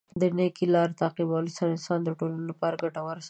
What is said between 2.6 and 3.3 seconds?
ګټور ثابت کیږي.